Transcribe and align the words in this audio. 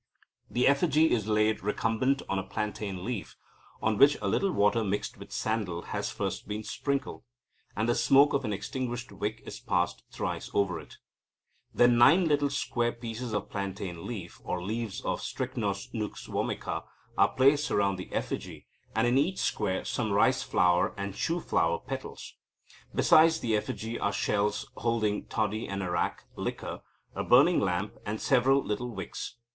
The 0.49 0.67
effigy 0.67 1.11
is 1.11 1.27
laid 1.27 1.61
recumbent 1.61 2.23
on 2.27 2.39
a 2.39 2.43
plantain 2.43 3.05
leaf, 3.05 3.35
on 3.83 3.99
which 3.99 4.17
a 4.19 4.27
little 4.27 4.51
water 4.51 4.83
mixed 4.83 5.15
with 5.17 5.31
sandal 5.31 5.83
has 5.83 6.09
first 6.09 6.47
been 6.47 6.63
sprinkled, 6.63 7.21
and 7.75 7.87
the 7.87 7.93
smoke 7.93 8.33
of 8.33 8.43
an 8.43 8.51
extinguished 8.51 9.11
wick 9.11 9.43
is 9.45 9.59
passed 9.59 10.01
thrice 10.09 10.49
over 10.55 10.79
it. 10.79 10.97
Then 11.71 11.99
nine 11.99 12.25
little 12.27 12.49
square 12.49 12.91
pieces 12.91 13.31
of 13.31 13.51
plantain 13.51 14.07
leaf 14.07 14.41
(or 14.43 14.63
leaves 14.63 15.01
of 15.01 15.21
Strychnos 15.21 15.93
Nux 15.93 16.25
vomica) 16.25 16.83
are 17.15 17.33
placed 17.35 17.69
round 17.69 17.99
the 17.99 18.11
effigy, 18.11 18.65
and 18.95 19.05
in 19.05 19.19
each 19.19 19.37
square 19.37 19.85
some 19.85 20.11
rice 20.11 20.41
flour, 20.41 20.95
and 20.97 21.13
chouflower 21.13 21.77
petals. 21.77 22.37
Beside 22.95 23.33
the 23.33 23.55
effigy 23.55 23.99
are 23.99 24.11
shells 24.11 24.65
holding 24.77 25.25
toddy 25.27 25.67
and 25.67 25.83
arrack 25.83 26.23
(liquor), 26.35 26.81
a 27.13 27.23
burning 27.23 27.59
lamp, 27.59 27.99
and 28.03 28.19
several 28.19 28.63
little 28.65 28.89
wicks. 28.89 29.35